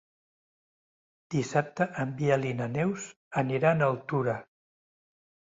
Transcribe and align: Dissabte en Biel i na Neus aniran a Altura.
Dissabte 1.35 1.87
en 2.05 2.15
Biel 2.23 2.47
i 2.53 2.55
na 2.63 2.69
Neus 2.79 3.07
aniran 3.43 3.83
a 3.87 3.93
Altura. 3.95 4.37